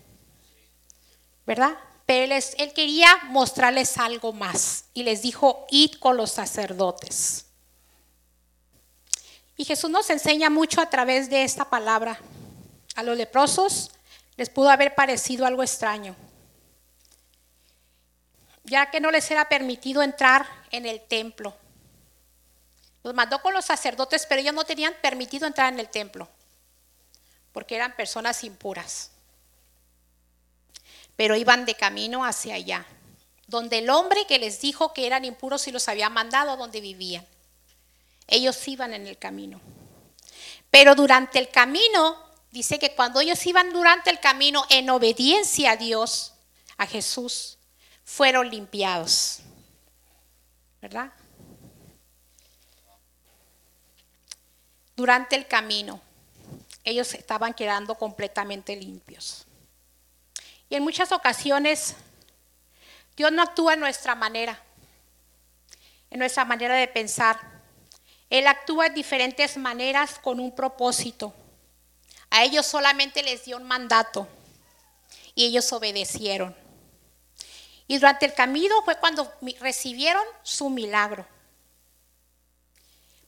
[1.46, 1.78] ¿Verdad?
[2.06, 7.46] Pero él, él quería mostrarles algo más y les dijo, id con los sacerdotes.
[9.56, 12.18] Y Jesús nos enseña mucho a través de esta palabra.
[12.94, 13.90] A los leprosos
[14.36, 16.14] les pudo haber parecido algo extraño,
[18.64, 21.56] ya que no les era permitido entrar en el templo.
[23.02, 26.28] Los mandó con los sacerdotes, pero ellos no tenían permitido entrar en el templo,
[27.52, 29.10] porque eran personas impuras.
[31.16, 32.86] Pero iban de camino hacia allá,
[33.46, 37.26] donde el hombre que les dijo que eran impuros y los había mandado donde vivían.
[38.26, 39.60] Ellos iban en el camino.
[40.70, 42.16] Pero durante el camino,
[42.50, 46.34] dice que cuando ellos iban durante el camino en obediencia a Dios,
[46.76, 47.58] a Jesús,
[48.04, 49.40] fueron limpiados.
[50.82, 51.12] ¿Verdad?
[54.96, 56.00] durante el camino
[56.82, 59.45] ellos estaban quedando completamente limpios.
[60.68, 61.94] Y en muchas ocasiones
[63.16, 64.62] Dios no actúa en nuestra manera,
[66.10, 67.40] en nuestra manera de pensar.
[68.28, 71.32] Él actúa en diferentes maneras con un propósito.
[72.30, 74.28] A ellos solamente les dio un mandato
[75.34, 76.54] y ellos obedecieron.
[77.86, 81.26] Y durante el camino fue cuando recibieron su milagro.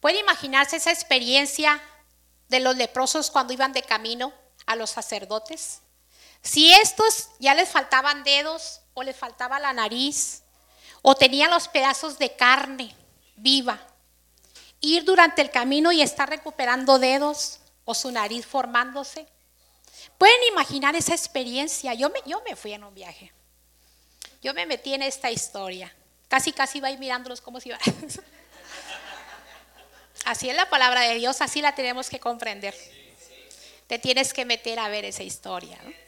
[0.00, 1.80] ¿Puede imaginarse esa experiencia
[2.48, 4.32] de los leprosos cuando iban de camino
[4.66, 5.80] a los sacerdotes?
[6.42, 10.42] Si estos ya les faltaban dedos o les faltaba la nariz
[11.02, 12.94] o tenían los pedazos de carne
[13.36, 13.78] viva,
[14.80, 19.26] ir durante el camino y estar recuperando dedos o su nariz formándose.
[20.16, 21.94] Pueden imaginar esa experiencia.
[21.94, 23.32] Yo me, yo me fui en un viaje.
[24.42, 25.94] Yo me metí en esta historia.
[26.28, 27.78] Casi, casi iba a ir mirándolos como si iba.
[30.24, 32.74] Así es la palabra de Dios, así la tenemos que comprender.
[33.86, 35.78] Te tienes que meter a ver esa historia.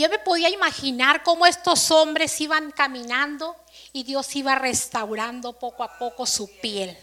[0.00, 3.56] yo me podía imaginar cómo estos hombres iban caminando
[3.92, 6.96] y Dios iba restaurando poco a poco su piel.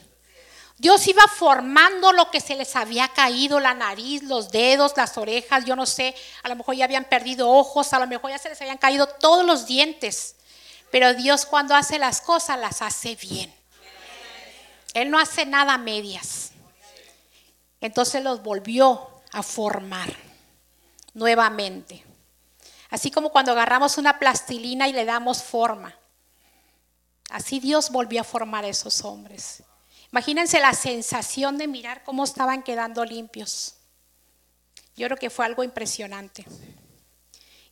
[0.78, 5.66] Dios iba formando lo que se les había caído, la nariz, los dedos, las orejas,
[5.66, 8.50] yo no sé, a lo mejor ya habían perdido ojos, a lo mejor ya se
[8.50, 10.36] les habían caído todos los dientes.
[10.92, 13.54] Pero Dios cuando hace las cosas las hace bien.
[14.94, 16.52] Él no hace nada a medias.
[17.82, 20.16] Entonces los volvió a formar
[21.14, 22.07] nuevamente.
[22.90, 25.96] Así como cuando agarramos una plastilina y le damos forma.
[27.30, 29.64] Así Dios volvió a formar a esos hombres.
[30.12, 33.76] Imagínense la sensación de mirar cómo estaban quedando limpios.
[34.96, 36.46] Yo creo que fue algo impresionante.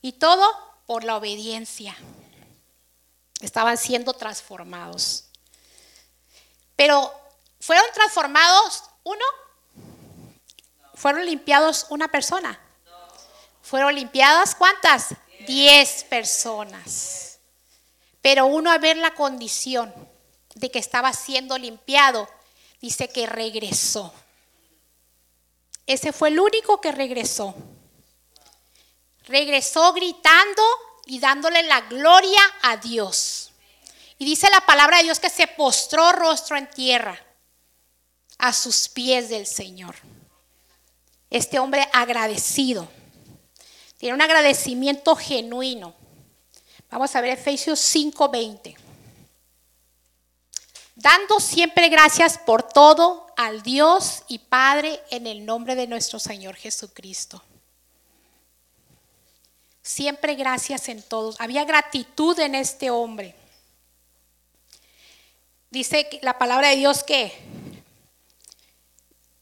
[0.01, 0.45] Y todo
[0.85, 1.95] por la obediencia.
[3.39, 5.25] Estaban siendo transformados.
[6.75, 7.11] Pero
[7.59, 9.25] ¿fueron transformados uno?
[10.93, 12.59] ¿Fueron limpiados una persona?
[13.65, 15.15] ¿Fueron limpiadas cuántas?
[15.47, 17.39] Diez personas.
[18.21, 19.91] Pero uno a ver la condición
[20.53, 22.29] de que estaba siendo limpiado,
[22.79, 24.13] dice que regresó.
[25.87, 27.55] Ese fue el único que regresó.
[29.23, 30.63] Regresó gritando
[31.07, 33.51] y dándole la gloria a Dios.
[34.19, 37.19] Y dice la palabra de Dios que se postró rostro en tierra
[38.37, 39.95] a sus pies del Señor.
[41.31, 42.87] Este hombre agradecido.
[43.97, 45.93] Tiene un agradecimiento genuino.
[46.89, 48.75] Vamos a ver Efesios 5:20.
[50.95, 56.55] Dando siempre gracias por todo al Dios y Padre en el nombre de nuestro Señor
[56.55, 57.43] Jesucristo.
[59.81, 61.39] Siempre gracias en todos.
[61.39, 63.35] Había gratitud en este hombre.
[65.69, 67.31] Dice la palabra de Dios que,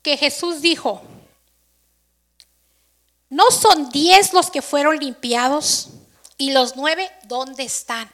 [0.02, 1.02] que Jesús dijo,
[3.34, 5.90] ¿no son diez los que fueron limpiados?
[6.38, 8.08] ¿Y los nueve dónde están?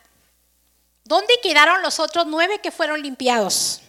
[1.03, 3.81] ¿Dónde quedaron los otros nueve que fueron limpiados?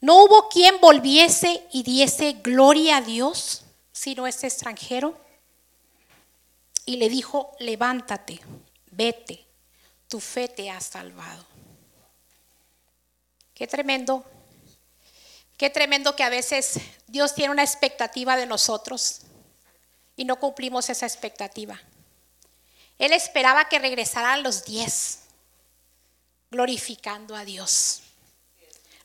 [0.00, 5.16] ¿No hubo quien volviese y diese gloria a Dios, sino este extranjero?
[6.84, 8.40] Y le dijo, levántate,
[8.90, 9.46] vete,
[10.08, 11.46] tu fe te ha salvado.
[13.54, 14.24] Qué tremendo.
[15.56, 19.26] Qué tremendo que a veces Dios tiene una expectativa de nosotros
[20.20, 21.80] y no cumplimos esa expectativa.
[22.98, 25.20] Él esperaba que regresaran los diez,
[26.50, 28.02] glorificando a Dios.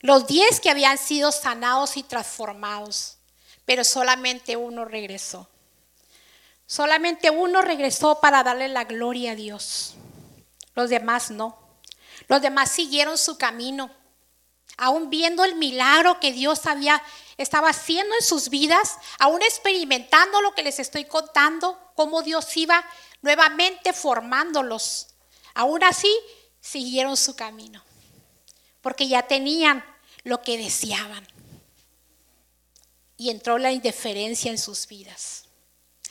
[0.01, 3.15] Los diez que habían sido sanados y transformados,
[3.63, 5.47] pero solamente uno regresó.
[6.67, 9.95] Solamente uno regresó para darle la gloria a Dios.
[10.75, 11.57] Los demás no.
[12.27, 13.89] Los demás siguieron su camino
[14.77, 17.01] aún viendo el milagro que Dios había,
[17.37, 22.85] estaba haciendo en sus vidas, aún experimentando lo que les estoy contando, cómo Dios iba
[23.21, 25.07] nuevamente formándolos.
[25.53, 26.13] Aún así,
[26.61, 27.83] siguieron su camino,
[28.81, 29.83] porque ya tenían
[30.23, 31.27] lo que deseaban.
[33.17, 35.45] Y entró la indiferencia en sus vidas,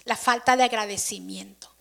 [0.05, 1.75] la falta de agradecimiento.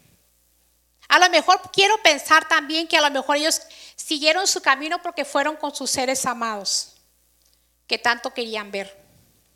[1.07, 3.61] A lo mejor quiero pensar también que a lo mejor ellos
[3.95, 6.93] siguieron su camino porque fueron con sus seres amados,
[7.87, 9.02] que tanto querían ver.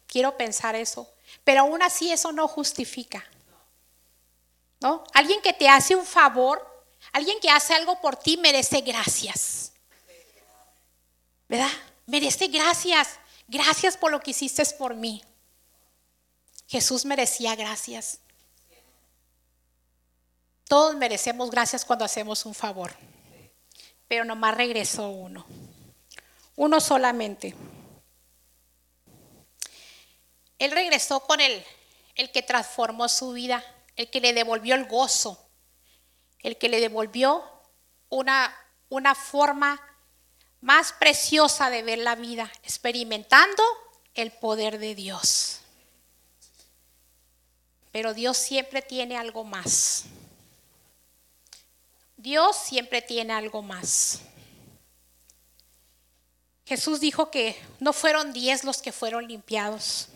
[0.07, 1.11] Quiero pensar eso.
[1.43, 3.23] Pero aún así eso no justifica.
[4.79, 5.03] ¿No?
[5.13, 6.65] Alguien que te hace un favor,
[7.11, 9.73] alguien que hace algo por ti merece gracias.
[11.47, 11.71] ¿Verdad?
[12.05, 13.19] Merece gracias.
[13.47, 15.23] Gracias por lo que hiciste por mí.
[16.67, 18.19] Jesús merecía gracias.
[20.67, 22.93] Todos merecemos gracias cuando hacemos un favor,
[24.07, 25.45] pero nomás regresó uno,
[26.57, 27.55] uno solamente.
[30.59, 31.63] Él regresó con el,
[32.15, 33.63] el que transformó su vida,
[33.95, 35.49] el que le devolvió el gozo,
[36.39, 37.43] el que le devolvió
[38.09, 38.55] una,
[38.89, 39.81] una forma
[40.61, 43.63] más preciosa de ver la vida, experimentando
[44.15, 45.59] el poder de Dios.
[47.91, 50.05] Pero Dios siempre tiene algo más.
[52.15, 54.21] Dios siempre tiene algo más.
[56.65, 60.09] Jesús dijo que no fueron diez los que fueron limpiados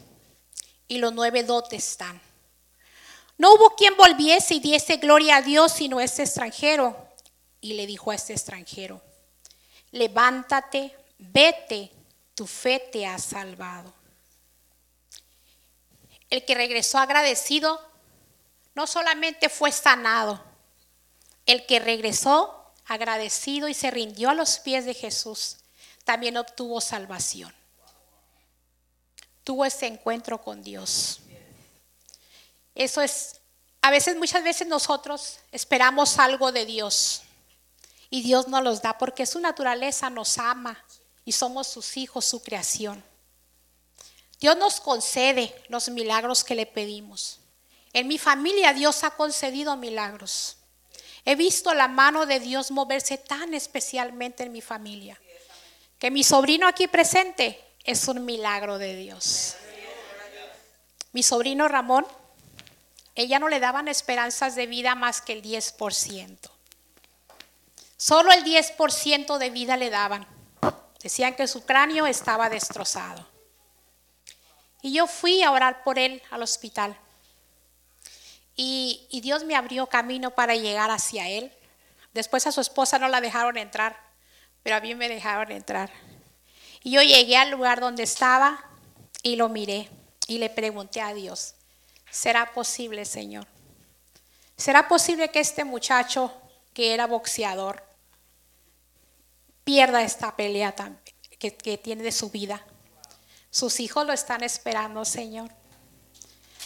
[0.92, 2.20] y los nueve dotes están.
[3.38, 7.08] No hubo quien volviese y diese gloria a Dios sino este extranjero.
[7.62, 9.02] Y le dijo a este extranjero,
[9.92, 11.90] levántate, vete,
[12.36, 13.94] tu fe te ha salvado.
[16.30, 17.80] El que regresó agradecido
[18.76, 20.44] no solamente fue sanado,
[21.46, 25.56] el que regresó agradecido y se rindió a los pies de Jesús,
[26.04, 27.61] también obtuvo salvación.
[29.44, 31.22] Tuvo ese encuentro con Dios.
[32.76, 33.42] Eso es,
[33.82, 37.24] a veces, muchas veces nosotros esperamos algo de Dios
[38.10, 40.84] y Dios nos los da porque su naturaleza nos ama
[41.26, 43.04] y somos sus hijos, su creación.
[44.40, 47.40] Dios nos concede los milagros que le pedimos.
[47.94, 50.58] En mi familia Dios ha concedido milagros.
[51.26, 55.20] He visto la mano de Dios moverse tan especialmente en mi familia.
[56.00, 59.56] Que mi sobrino aquí presente es un milagro de Dios.
[61.14, 62.06] Mi sobrino Ramón,
[63.16, 66.38] ella no le daban esperanzas de vida más que el 10%.
[67.98, 70.26] Solo el 10% de vida le daban.
[71.04, 73.28] Decían que su cráneo estaba destrozado.
[74.82, 76.98] Y yo fui a orar por él al hospital.
[78.56, 81.52] Y, Dios me abrió camino para llegar hacia Él.
[82.14, 83.98] Después a su esposa no la dejaron entrar,
[84.64, 85.90] pero a mí me dejaron entrar.
[86.84, 88.64] Y yo llegué al lugar donde estaba
[89.24, 89.90] y lo miré
[90.28, 91.56] y le pregunté a Dios,
[92.10, 93.48] ¿será posible, Señor?
[94.58, 96.34] ¿Será posible que este muchacho
[96.74, 97.84] que era boxeador
[99.64, 100.74] pierda esta pelea
[101.40, 102.66] que, que tiene de su vida?
[103.50, 105.52] Sus hijos lo están esperando, Señor.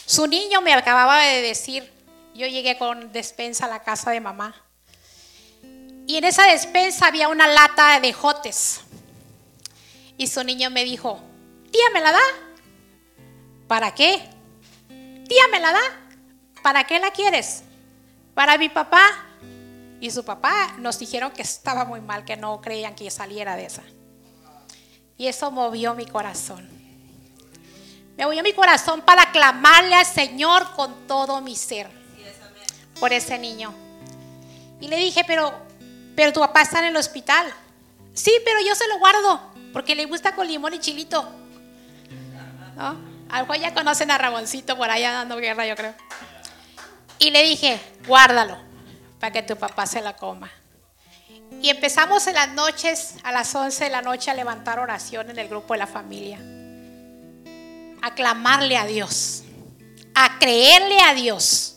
[0.06, 1.92] Su niño me acababa de decir,
[2.34, 4.54] yo llegué con despensa a la casa de mamá.
[6.06, 8.82] Y en esa despensa había una lata de jotes.
[10.18, 11.20] Y su niño me dijo,
[11.70, 12.20] tía, ¿me la da?
[13.68, 14.28] ¿Para qué?
[14.88, 15.82] Tía, ¿me la da?
[16.62, 17.62] ¿Para qué la quieres?
[18.34, 19.02] Para mi papá.
[20.00, 23.66] Y su papá nos dijeron que estaba muy mal, que no creían que saliera de
[23.66, 23.82] esa.
[25.18, 26.68] Y eso movió mi corazón.
[28.16, 31.88] Me movió mi corazón para clamarle al Señor con todo mi ser
[33.00, 33.74] por ese niño.
[34.80, 35.52] Y le dije, pero,
[36.14, 37.52] pero tu papá está en el hospital.
[38.14, 41.22] Sí, pero yo se lo guardo porque le gusta con limón y chilito.
[42.76, 42.98] ¿No?
[43.28, 45.92] Algo ya conocen a Ramoncito por allá dando guerra, yo creo.
[47.18, 48.56] Y le dije, guárdalo
[49.20, 50.50] para que tu papá se la coma.
[51.60, 55.38] Y empezamos en las noches, a las 11 de la noche, a levantar oración en
[55.38, 56.38] el grupo de la familia
[58.00, 59.42] a clamarle a Dios,
[60.14, 61.76] a creerle a Dios.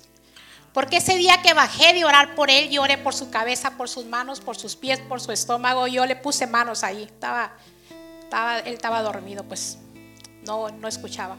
[0.71, 3.89] Porque ese día que bajé de orar por él, yo oré por su cabeza, por
[3.89, 7.03] sus manos, por sus pies, por su estómago, yo le puse manos ahí.
[7.03, 7.51] Estaba
[8.29, 9.79] Estaba, él estaba dormido, pues
[10.45, 11.35] no, no escuchaba.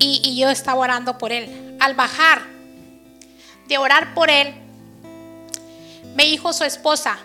[0.00, 1.76] Y, yo estaba orando por él.
[1.78, 2.42] Al bajar
[3.68, 4.52] de orar por él,
[6.16, 7.20] me dijo su esposa,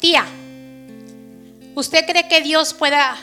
[0.00, 0.26] tía,
[1.76, 3.16] ¿usted cree que Dios pueda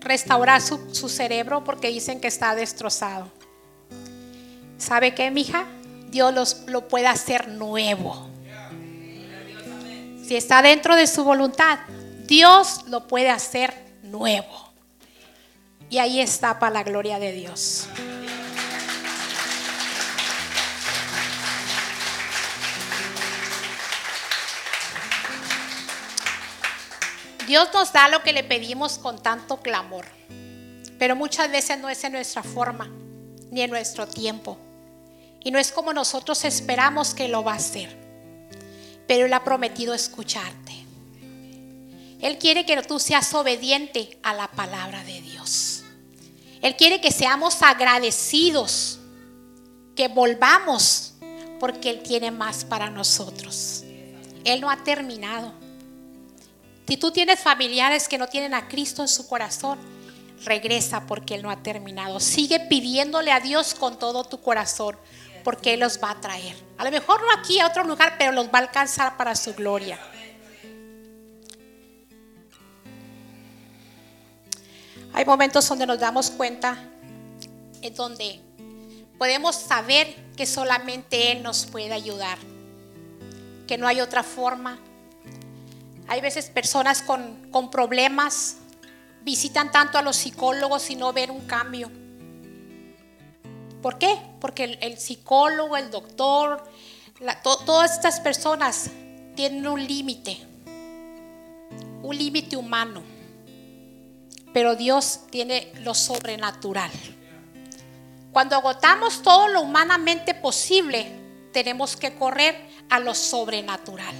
[0.00, 3.30] restaurar su, su cerebro porque dicen que está destrozado?
[4.78, 5.66] ¿Sabe qué, mija?
[6.08, 8.26] Dios lo puede hacer nuevo.
[10.26, 11.80] Si está dentro de su voluntad,
[12.26, 14.72] Dios lo puede hacer nuevo.
[15.90, 17.86] Y ahí está para la gloria de Dios.
[27.46, 30.06] Dios nos da lo que le pedimos con tanto clamor,
[30.98, 32.90] pero muchas veces no es en nuestra forma
[33.50, 34.56] ni en nuestro tiempo.
[35.44, 37.94] Y no es como nosotros esperamos que lo va a hacer.
[39.06, 40.63] Pero Él ha prometido escucharte.
[42.20, 45.82] Él quiere que tú seas obediente a la palabra de Dios.
[46.62, 48.98] Él quiere que seamos agradecidos,
[49.94, 51.14] que volvamos,
[51.60, 53.84] porque Él tiene más para nosotros.
[54.44, 55.52] Él no ha terminado.
[56.86, 59.78] Si tú tienes familiares que no tienen a Cristo en su corazón,
[60.44, 62.20] regresa porque Él no ha terminado.
[62.20, 64.96] Sigue pidiéndole a Dios con todo tu corazón
[65.44, 66.56] porque Él los va a traer.
[66.78, 69.54] A lo mejor no aquí a otro lugar, pero los va a alcanzar para su
[69.54, 69.98] gloria.
[75.14, 76.76] Hay momentos donde nos damos cuenta,
[77.80, 78.40] en donde
[79.16, 82.36] podemos saber que solamente Él nos puede ayudar,
[83.66, 84.78] que no hay otra forma.
[86.08, 88.56] Hay veces personas con, con problemas
[89.24, 91.90] visitan tanto a los psicólogos y no ven un cambio.
[93.80, 94.18] ¿Por qué?
[94.40, 96.62] Porque el, psicólogo, el doctor,
[97.42, 98.90] todas estas personas
[99.34, 100.38] tienen un límite,
[102.02, 103.02] un límite humano,
[104.54, 106.90] pero Dios tiene lo sobrenatural.
[108.32, 111.08] Cuando agotamos todo lo humanamente posible,
[111.52, 114.14] tenemos que correr a lo sobrenatural.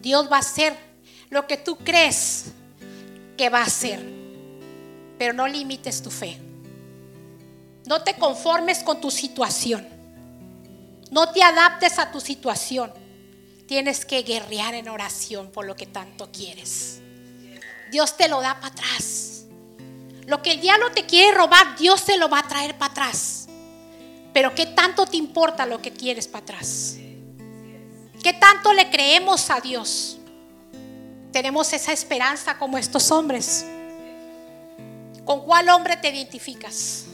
[0.00, 0.74] Dios va a hacer
[1.28, 2.46] lo que tú crees
[3.36, 4.02] que va a hacer,
[5.18, 6.40] pero no limites tu fe.
[7.84, 9.86] No te conformes con tu situación.
[11.10, 12.90] No te adaptes a tu situación.
[13.66, 17.02] Tienes que guerrear en oración por lo que tanto quieres.
[17.90, 19.44] Dios te lo da para atrás.
[20.26, 23.46] Lo que el diablo te quiere robar, Dios te lo va a traer para atrás.
[24.32, 26.96] Pero ¿qué tanto te importa lo que quieres para atrás?
[28.22, 30.18] ¿Qué tanto le creemos a Dios?
[31.32, 33.66] Tenemos esa esperanza como estos hombres.
[35.24, 37.06] ¿Con cuál hombre te identificas?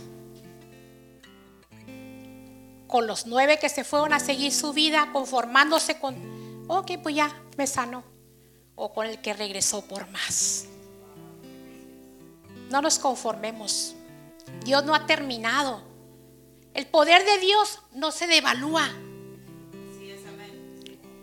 [2.90, 7.30] con los nueve que se fueron a seguir su vida conformándose con, ok, pues ya
[7.56, 8.02] me sanó.
[8.74, 10.66] O con el que regresó por más.
[12.70, 13.94] No nos conformemos.
[14.64, 15.82] Dios no ha terminado.
[16.74, 18.88] El poder de Dios no se devalúa.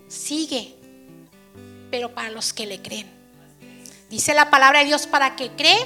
[0.08, 0.76] Sigue.
[1.90, 3.10] Pero para los que le creen.
[4.10, 5.86] Dice la palabra de Dios, para que cree,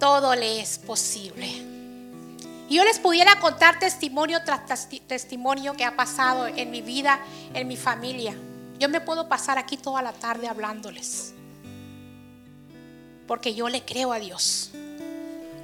[0.00, 1.74] todo le es posible.
[2.68, 7.20] Yo les pudiera contar testimonio tras testimonio que ha pasado en mi vida,
[7.52, 8.34] en mi familia.
[8.78, 11.34] Yo me puedo pasar aquí toda la tarde hablándoles.
[13.26, 14.72] Porque yo le creo a Dios.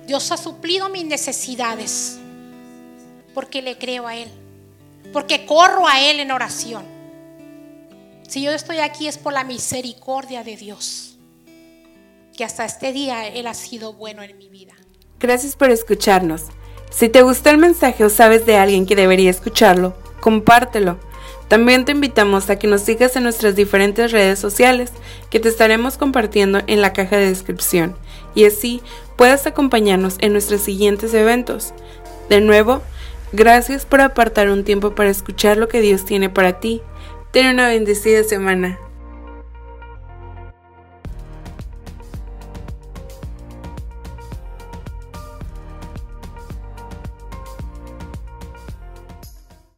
[0.07, 2.19] Dios ha suplido mis necesidades.
[3.35, 4.31] Porque le creo a Él.
[5.13, 6.85] Porque corro a Él en oración.
[8.29, 11.19] Si yo estoy aquí es por la misericordia de Dios.
[12.37, 14.73] Que hasta este día Él ha sido bueno en mi vida.
[15.19, 16.45] Gracias por escucharnos.
[16.91, 20.99] Si te gustó el mensaje o sabes de alguien que debería escucharlo, compártelo.
[21.51, 24.93] También te invitamos a que nos sigas en nuestras diferentes redes sociales
[25.31, 27.97] que te estaremos compartiendo en la caja de descripción
[28.37, 28.83] y así
[29.17, 31.75] puedas acompañarnos en nuestros siguientes eventos.
[32.29, 32.83] De nuevo,
[33.33, 36.83] gracias por apartar un tiempo para escuchar lo que Dios tiene para ti.
[37.33, 38.79] Ten una bendecida semana.